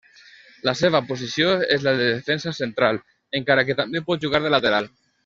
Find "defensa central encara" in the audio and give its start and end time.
2.13-3.67